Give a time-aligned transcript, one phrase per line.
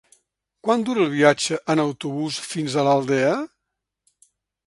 [0.67, 3.35] Quant dura el viatge en autobús fins a l'Aldea?